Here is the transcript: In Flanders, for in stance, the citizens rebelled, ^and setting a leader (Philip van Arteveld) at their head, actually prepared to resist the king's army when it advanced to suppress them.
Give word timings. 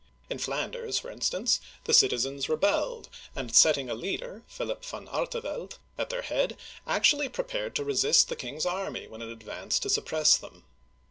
In 0.31 0.39
Flanders, 0.39 0.97
for 0.97 1.11
in 1.11 1.21
stance, 1.21 1.59
the 1.83 1.93
citizens 1.93 2.49
rebelled, 2.49 3.07
^and 3.37 3.53
setting 3.53 3.87
a 3.87 3.93
leader 3.93 4.41
(Philip 4.47 4.83
van 4.83 5.07
Arteveld) 5.07 5.77
at 5.95 6.09
their 6.09 6.23
head, 6.23 6.57
actually 6.87 7.29
prepared 7.29 7.75
to 7.75 7.83
resist 7.83 8.27
the 8.27 8.35
king's 8.35 8.65
army 8.65 9.05
when 9.07 9.21
it 9.21 9.29
advanced 9.29 9.83
to 9.83 9.91
suppress 9.91 10.37
them. 10.37 10.63